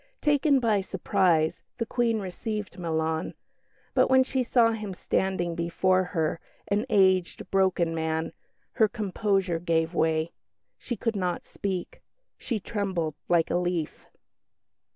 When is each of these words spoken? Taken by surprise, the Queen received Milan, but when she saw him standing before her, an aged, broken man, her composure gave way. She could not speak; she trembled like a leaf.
Taken 0.21 0.59
by 0.59 0.81
surprise, 0.81 1.61
the 1.77 1.85
Queen 1.85 2.19
received 2.19 2.79
Milan, 2.79 3.35
but 3.93 4.09
when 4.09 4.23
she 4.23 4.43
saw 4.43 4.71
him 4.71 4.95
standing 4.95 5.53
before 5.53 6.05
her, 6.05 6.39
an 6.67 6.87
aged, 6.89 7.51
broken 7.51 7.93
man, 7.93 8.33
her 8.71 8.87
composure 8.87 9.59
gave 9.59 9.93
way. 9.93 10.31
She 10.79 10.95
could 10.95 11.15
not 11.15 11.45
speak; 11.45 12.01
she 12.39 12.59
trembled 12.59 13.13
like 13.29 13.51
a 13.51 13.57
leaf. 13.57 14.07